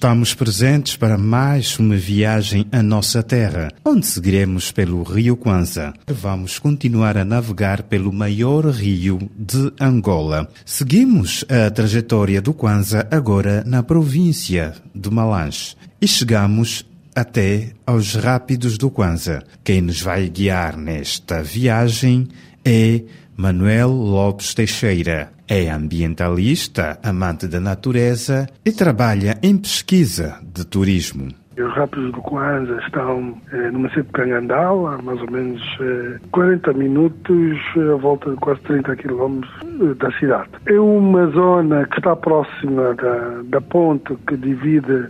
Estamos 0.00 0.32
presentes 0.32 0.96
para 0.96 1.18
mais 1.18 1.78
uma 1.78 1.94
viagem 1.94 2.64
à 2.72 2.82
nossa 2.82 3.22
terra, 3.22 3.70
onde 3.84 4.06
seguiremos 4.06 4.72
pelo 4.72 5.02
Rio 5.02 5.36
Kwanza. 5.36 5.92
Vamos 6.06 6.58
continuar 6.58 7.18
a 7.18 7.24
navegar 7.24 7.82
pelo 7.82 8.10
maior 8.10 8.64
rio 8.70 9.30
de 9.36 9.70
Angola. 9.78 10.48
Seguimos 10.64 11.44
a 11.50 11.70
trajetória 11.70 12.40
do 12.40 12.54
Kwanza 12.54 13.06
agora 13.10 13.62
na 13.66 13.82
província 13.82 14.72
de 14.94 15.10
Malange 15.10 15.76
e 16.00 16.08
chegamos 16.08 16.86
até 17.14 17.74
aos 17.86 18.14
Rápidos 18.14 18.78
do 18.78 18.90
Kwanza. 18.90 19.42
Quem 19.62 19.82
nos 19.82 20.00
vai 20.00 20.30
guiar 20.30 20.78
nesta 20.78 21.42
viagem 21.42 22.26
é 22.64 23.02
Manuel 23.40 23.88
Lopes 23.88 24.52
Teixeira. 24.52 25.30
É 25.48 25.70
ambientalista, 25.70 26.98
amante 27.02 27.48
da 27.48 27.58
natureza 27.58 28.46
e 28.62 28.70
trabalha 28.70 29.38
em 29.42 29.56
pesquisa 29.56 30.38
de 30.42 30.66
turismo. 30.66 31.28
Os 31.56 31.74
Rápidos 31.74 32.12
do 32.12 32.20
Kwanza 32.20 32.78
estão 32.84 33.34
eh, 33.52 33.70
no 33.70 33.78
município 33.78 34.04
de 34.04 34.12
Cangandal, 34.12 34.86
a 34.86 34.98
mais 35.02 35.20
ou 35.22 35.30
menos 35.30 35.62
eh, 35.80 36.18
40 36.30 36.72
minutos, 36.74 37.58
a 37.76 37.96
volta 37.96 38.30
de 38.30 38.36
quase 38.36 38.60
30 38.60 38.96
quilómetros 38.96 39.52
eh, 39.64 39.94
da 39.94 40.12
cidade. 40.18 40.50
É 40.66 40.78
uma 40.78 41.26
zona 41.28 41.86
que 41.86 41.96
está 41.96 42.14
próxima 42.14 42.94
da, 42.94 43.42
da 43.44 43.60
ponte 43.62 44.14
que 44.26 44.36
divide 44.36 45.08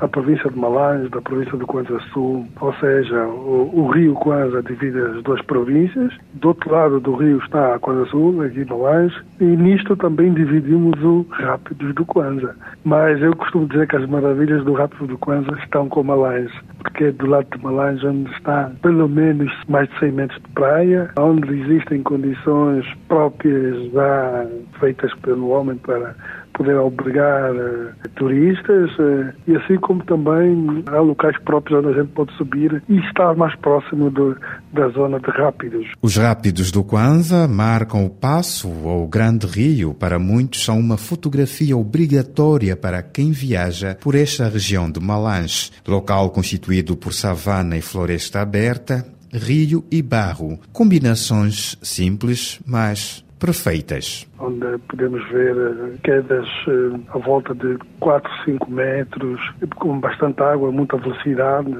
a 0.00 0.08
província 0.08 0.50
de 0.50 0.58
Malange, 0.58 1.08
da 1.10 1.20
província 1.20 1.56
do 1.56 1.66
Kwanza 1.66 1.98
Sul, 2.12 2.46
ou 2.60 2.72
seja, 2.74 3.26
o, 3.26 3.70
o, 3.72 3.90
rio 3.90 4.14
Kwanza 4.14 4.62
divide 4.62 4.98
as 4.98 5.22
duas 5.22 5.42
províncias. 5.42 6.12
Do 6.34 6.48
outro 6.48 6.72
lado 6.72 7.00
do 7.00 7.14
rio 7.14 7.38
está 7.38 7.74
a 7.74 7.78
Kwanza 7.78 8.06
Sul, 8.10 8.42
aqui 8.42 8.64
Malange, 8.64 9.14
e 9.40 9.44
nisto 9.44 9.96
também 9.96 10.32
dividimos 10.32 11.00
o 11.02 11.26
Rápidos 11.30 11.94
do 11.94 12.04
Kwanza. 12.06 12.54
Mas 12.84 13.20
eu 13.20 13.36
costumo 13.36 13.66
dizer 13.68 13.86
que 13.88 13.96
as 13.96 14.08
maravilhas 14.08 14.64
do 14.64 14.72
Rápido 14.72 15.06
do 15.06 15.18
Kwanza 15.18 15.52
estão 15.62 15.88
com 15.88 16.02
Malange, 16.02 16.52
porque 16.78 17.10
do 17.12 17.26
lado 17.26 17.46
de 17.54 17.62
Malange 17.62 18.06
onde 18.06 18.30
está 18.32 18.70
pelo 18.82 19.08
menos 19.08 19.52
mais 19.68 19.88
de 19.90 19.98
100 19.98 20.12
metros 20.12 20.42
de 20.42 20.48
praia, 20.50 21.10
onde 21.18 21.60
existem 21.60 22.02
condições 22.02 22.86
próprias 23.08 23.92
já 23.92 24.46
feitas 24.78 25.12
pelo 25.16 25.50
homem 25.50 25.76
para 25.76 26.14
poder 26.52 26.76
albergar 26.76 27.52
uh, 27.52 28.08
turistas 28.16 28.90
uh, 28.98 29.32
e 29.46 29.56
assim 29.56 29.76
como 29.76 30.04
também 30.04 30.84
há 30.86 31.00
locais 31.00 31.38
próprios 31.44 31.78
onde 31.78 31.94
a 31.94 32.02
gente 32.02 32.12
pode 32.12 32.36
subir 32.36 32.82
e 32.88 32.98
estar 32.98 33.34
mais 33.34 33.54
próximo 33.56 34.10
do, 34.10 34.36
da 34.72 34.88
zona 34.88 35.18
de 35.18 35.30
rápidos. 35.30 35.86
Os 36.02 36.16
rápidos 36.16 36.70
do 36.70 36.84
Kwanza 36.84 37.48
marcam 37.48 38.04
o 38.04 38.10
passo 38.10 38.68
ao 38.84 39.06
grande 39.06 39.46
rio. 39.46 39.94
Para 39.94 40.18
muitos 40.18 40.64
são 40.64 40.78
uma 40.78 40.96
fotografia 40.96 41.76
obrigatória 41.76 42.76
para 42.76 43.02
quem 43.02 43.32
viaja 43.32 43.96
por 44.00 44.14
esta 44.14 44.48
região 44.48 44.90
de 44.90 45.00
Malange, 45.00 45.70
local 45.86 46.30
constituído 46.30 46.96
por 46.96 47.12
savana 47.12 47.76
e 47.76 47.82
floresta 47.82 48.40
aberta, 48.40 49.04
rio 49.32 49.84
e 49.90 50.02
barro, 50.02 50.58
combinações 50.72 51.76
simples, 51.82 52.60
mas 52.66 53.24
perfeitas. 53.40 54.28
Onde 54.38 54.78
podemos 54.88 55.26
ver 55.30 55.56
eh, 55.56 55.98
quedas 56.04 56.46
eh, 56.68 57.00
à 57.08 57.18
volta 57.18 57.54
de 57.54 57.76
4, 57.98 58.30
5 58.44 58.70
metros, 58.70 59.40
com 59.76 59.98
bastante 59.98 60.40
água, 60.42 60.70
muita 60.70 60.96
velocidade, 60.98 61.74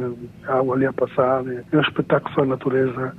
água 0.49 0.75
ali 0.75 0.87
a 0.87 0.93
passar. 0.93 1.45
É 1.47 1.77
um 1.77 1.81
espetáculo 1.81 2.35
que 2.35 2.41
a 2.41 2.47
natureza 2.47 3.15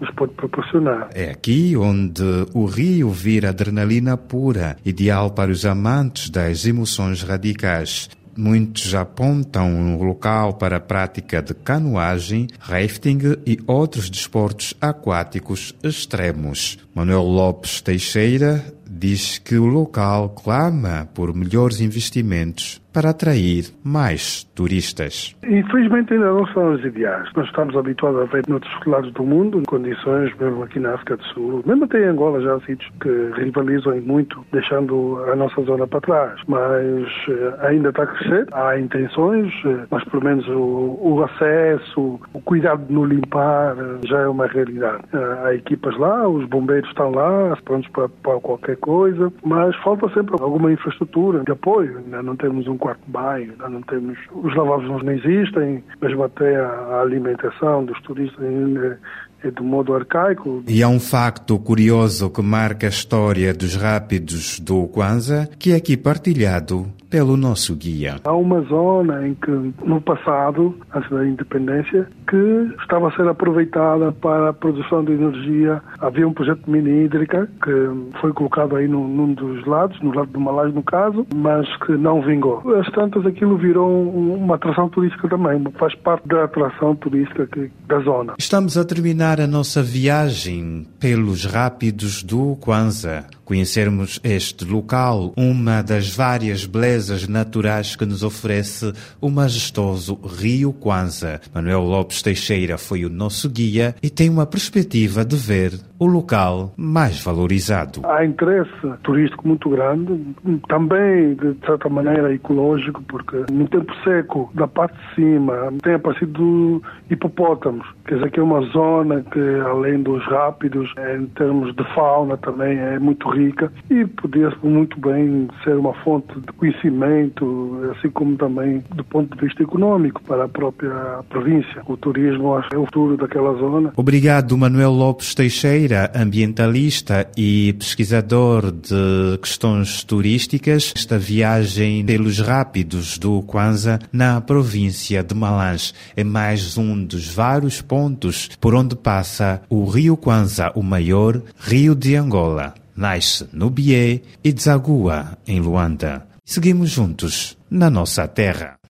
nos 0.00 0.10
pode 0.10 0.34
proporcionar. 0.34 1.08
É 1.14 1.30
aqui 1.30 1.76
onde 1.76 2.22
o 2.54 2.66
rio 2.66 3.10
vira 3.10 3.48
adrenalina 3.48 4.16
pura, 4.16 4.76
ideal 4.84 5.30
para 5.30 5.50
os 5.50 5.64
amantes 5.64 6.28
das 6.30 6.66
emoções 6.66 7.22
radicais. 7.22 8.10
Muitos 8.36 8.94
apontam 8.94 9.98
o 9.98 10.04
local 10.04 10.54
para 10.54 10.76
a 10.76 10.80
prática 10.80 11.40
de 11.40 11.54
canoagem, 11.54 12.48
rafting 12.58 13.18
e 13.46 13.58
outros 13.66 14.10
desportos 14.10 14.74
aquáticos 14.80 15.74
extremos. 15.82 16.78
Manuel 16.94 17.22
Lopes 17.22 17.80
Teixeira 17.80 18.64
diz 18.88 19.38
que 19.38 19.56
o 19.56 19.66
local 19.66 20.30
clama 20.30 21.08
por 21.14 21.34
melhores 21.34 21.80
investimentos 21.80 22.80
para 22.96 23.10
atrair 23.10 23.66
mais 23.84 24.42
turistas. 24.54 25.36
Infelizmente 25.44 26.14
ainda 26.14 26.32
não 26.32 26.46
são 26.46 26.72
os 26.72 26.82
ideais. 26.82 27.28
Nós 27.36 27.44
estamos 27.44 27.76
habituados 27.76 28.22
a 28.22 28.24
ver 28.24 28.42
noutros 28.48 28.72
lados 28.86 29.12
do 29.12 29.22
mundo, 29.22 29.58
em 29.58 29.64
condições, 29.64 30.34
mesmo 30.40 30.62
aqui 30.62 30.80
na 30.80 30.94
África 30.94 31.18
do 31.18 31.24
Sul, 31.24 31.62
mesmo 31.66 31.84
até 31.84 32.02
em 32.02 32.06
Angola 32.06 32.40
já 32.40 32.54
há 32.54 32.60
sítios 32.60 32.90
que 33.02 33.32
rivalizam 33.38 34.00
muito, 34.00 34.42
deixando 34.50 35.22
a 35.30 35.36
nossa 35.36 35.60
zona 35.64 35.86
para 35.86 36.00
trás. 36.00 36.40
Mas 36.48 37.06
eh, 37.28 37.66
ainda 37.68 37.90
está 37.90 38.04
a 38.04 38.06
crescer, 38.06 38.46
há 38.52 38.80
intenções, 38.80 39.52
eh, 39.66 39.84
mas 39.90 40.02
pelo 40.04 40.24
menos 40.24 40.48
o, 40.48 40.98
o 40.98 41.22
acesso, 41.22 42.18
o 42.32 42.40
cuidado 42.40 42.82
no 42.88 43.04
limpar 43.04 43.76
eh, 43.78 44.06
já 44.06 44.20
é 44.20 44.26
uma 44.26 44.46
realidade. 44.46 45.02
Há 45.44 45.54
equipas 45.54 45.94
lá, 45.98 46.26
os 46.26 46.46
bombeiros 46.48 46.88
estão 46.88 47.10
lá, 47.10 47.54
prontos 47.62 47.90
para, 47.90 48.08
para 48.08 48.40
qualquer 48.40 48.78
coisa, 48.78 49.30
mas 49.44 49.76
falta 49.84 50.08
sempre 50.14 50.34
alguma 50.40 50.72
infraestrutura 50.72 51.40
de 51.44 51.52
apoio. 51.52 52.02
Não 52.06 52.34
temos 52.36 52.66
um 52.66 52.78
quarto 52.86 53.02
banho, 53.08 53.50
ainda 53.52 53.68
não 53.68 53.82
temos. 53.82 54.16
Os 54.30 54.54
lavabos 54.54 55.02
não 55.02 55.12
existem, 55.12 55.82
mesmo 56.00 56.22
até 56.22 56.56
a 56.56 57.00
alimentação 57.00 57.84
dos 57.84 58.00
turistas 58.02 58.44
ainda 58.44 58.98
é 59.42 59.50
de 59.50 59.62
modo 59.62 59.94
arcaico. 59.94 60.62
E 60.68 60.82
há 60.82 60.88
um 60.88 61.00
facto 61.00 61.58
curioso 61.58 62.30
que 62.30 62.42
marca 62.42 62.86
a 62.86 62.90
história 62.90 63.52
dos 63.52 63.74
rápidos 63.74 64.60
do 64.60 64.86
Kwanza, 64.88 65.48
que 65.58 65.72
é 65.72 65.76
aqui 65.76 65.96
partilhado 65.96 66.86
pelo 67.10 67.36
nosso 67.36 67.74
guia. 67.74 68.16
Há 68.24 68.32
uma 68.32 68.60
zona 68.62 69.26
em 69.26 69.34
que, 69.34 69.50
no 69.84 70.00
passado, 70.00 70.74
antes 70.94 71.10
da 71.10 71.26
independência, 71.26 72.08
que 72.28 72.74
estava 72.80 73.08
a 73.08 73.12
ser 73.12 73.28
aproveitada 73.28 74.12
para 74.12 74.50
a 74.50 74.52
produção 74.52 75.04
de 75.04 75.12
energia. 75.12 75.80
Havia 76.00 76.26
um 76.26 76.32
projeto 76.32 76.64
de 76.64 76.70
mina 76.70 76.90
hídrica 76.90 77.48
que 77.62 78.18
foi 78.20 78.32
colocado 78.32 78.76
aí 78.76 78.88
num, 78.88 79.06
num 79.06 79.32
dos 79.34 79.64
lados, 79.66 80.00
no 80.02 80.14
lado 80.14 80.30
do 80.30 80.40
Malais 80.40 80.74
no 80.74 80.82
caso, 80.82 81.26
mas 81.34 81.66
que 81.84 81.92
não 81.92 82.20
vingou. 82.22 82.62
As 82.76 82.90
tantas 82.90 83.24
aquilo 83.26 83.56
virou 83.56 84.08
uma 84.10 84.56
atração 84.56 84.88
turística 84.88 85.28
também, 85.28 85.62
faz 85.78 85.94
parte 85.96 86.26
da 86.26 86.44
atração 86.44 86.94
turística 86.96 87.46
que, 87.46 87.70
da 87.86 88.00
zona. 88.00 88.34
Estamos 88.38 88.76
a 88.76 88.84
terminar 88.84 89.40
a 89.40 89.46
nossa 89.46 89.82
viagem 89.82 90.86
pelos 90.98 91.44
rápidos 91.44 92.22
do 92.22 92.56
Kwanza 92.56 93.26
conhecermos 93.46 94.20
este 94.24 94.64
local, 94.64 95.32
uma 95.36 95.80
das 95.80 96.14
várias 96.14 96.66
belezas 96.66 97.28
naturais 97.28 97.94
que 97.94 98.04
nos 98.04 98.24
oferece 98.24 98.92
o 99.20 99.30
majestoso 99.30 100.18
Rio 100.22 100.72
Kwanza. 100.72 101.40
Manuel 101.54 101.82
Lopes 101.82 102.20
Teixeira 102.20 102.76
foi 102.76 103.04
o 103.04 103.08
nosso 103.08 103.48
guia 103.48 103.94
e 104.02 104.10
tem 104.10 104.28
uma 104.28 104.44
perspectiva 104.44 105.24
de 105.24 105.36
ver 105.36 105.72
o 105.98 106.06
local 106.06 106.72
mais 106.76 107.22
valorizado. 107.22 108.02
Há 108.04 108.24
interesse 108.24 108.70
turístico 109.02 109.46
muito 109.46 109.70
grande, 109.70 110.20
também 110.68 111.34
de 111.34 111.56
certa 111.64 111.88
maneira 111.88 112.34
ecológico, 112.34 113.02
porque 113.04 113.44
no 113.50 113.66
tempo 113.68 113.92
seco, 114.04 114.50
da 114.54 114.66
parte 114.66 114.96
de 114.96 115.14
cima, 115.14 115.72
tem 115.82 115.94
aparecido 115.94 116.82
hipopótamos. 117.08 117.86
Quer 118.06 118.16
dizer 118.16 118.30
que 118.30 118.40
é 118.40 118.42
uma 118.42 118.60
zona 118.72 119.22
que, 119.22 119.40
além 119.64 120.02
dos 120.02 120.22
rápidos, 120.26 120.92
em 121.14 121.26
termos 121.26 121.74
de 121.74 121.84
fauna 121.94 122.36
também 122.36 122.78
é 122.78 122.98
muito 122.98 123.28
rica 123.36 123.72
e 123.90 124.04
podia 124.04 124.50
muito 124.62 124.98
bem 124.98 125.48
ser 125.62 125.76
uma 125.76 125.94
fonte 126.02 126.32
de 126.40 126.52
conhecimento, 126.56 127.80
assim 127.96 128.10
como 128.10 128.36
também 128.36 128.82
do 128.94 129.04
ponto 129.04 129.36
de 129.36 129.44
vista 129.44 129.62
econômico 129.62 130.22
para 130.22 130.44
a 130.44 130.48
própria 130.48 131.20
província. 131.28 131.82
O 131.86 131.96
turismo 131.96 132.56
acho, 132.56 132.68
é 132.72 132.78
o 132.78 132.84
futuro 132.86 133.16
daquela 133.16 133.54
zona. 133.54 133.92
Obrigado, 133.96 134.56
Manuel 134.56 134.92
Lopes 134.92 135.34
Teixeira, 135.34 136.10
ambientalista 136.14 137.28
e 137.36 137.74
pesquisador 137.74 138.72
de 138.72 139.38
questões 139.40 140.02
turísticas. 140.04 140.92
Esta 140.96 141.18
viagem 141.18 142.04
pelos 142.04 142.40
rápidos 142.40 143.18
do 143.18 143.42
Kwanza 143.42 143.98
na 144.12 144.40
província 144.40 145.22
de 145.22 145.34
Malange 145.34 145.92
é 146.16 146.24
mais 146.24 146.78
um 146.78 147.04
dos 147.04 147.32
vários 147.32 147.82
pontos 147.82 148.48
por 148.60 148.74
onde 148.74 148.96
passa 148.96 149.62
o 149.68 149.84
Rio 149.84 150.16
Kwanza, 150.16 150.72
o 150.74 150.82
maior 150.82 151.40
rio 151.58 151.94
de 151.94 152.16
Angola 152.16 152.74
nasce 152.96 153.48
no 153.52 153.70
Bié 153.70 154.22
e 154.42 154.52
desagua 154.52 155.38
em 155.46 155.60
Luanda. 155.60 156.26
Seguimos 156.44 156.90
juntos 156.90 157.58
na 157.70 157.90
nossa 157.90 158.26
terra. 158.28 158.76